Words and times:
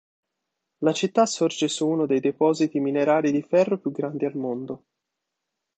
La 0.79 0.93
città 0.93 1.27
sorge 1.27 1.67
su 1.67 1.87
uno 1.87 2.07
dei 2.07 2.19
depositi 2.21 2.79
minerari 2.79 3.31
di 3.31 3.43
ferro 3.43 3.77
più 3.77 3.91
grandi 3.91 4.25
al 4.25 4.35
mondo. 4.35 4.85